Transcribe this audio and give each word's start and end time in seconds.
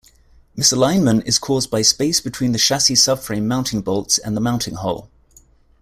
Misalignment 0.57 1.27
is 1.27 1.37
caused 1.37 1.69
by 1.69 1.83
space 1.83 2.19
between 2.21 2.53
the 2.53 2.57
chassis-subframe 2.57 3.45
mounting 3.45 3.81
bolts 3.81 4.17
and 4.17 4.35
the 4.35 4.41
mounting 4.41 4.73
hole. 4.73 5.11